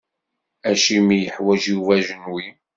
Acimi 0.69 1.13
i 1.15 1.19
yeḥwaǧ 1.23 1.61
Yuba 1.71 1.91
ajenwi? 1.99 2.45